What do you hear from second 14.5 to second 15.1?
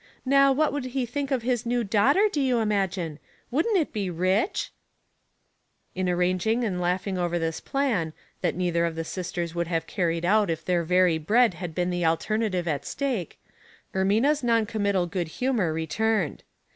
committal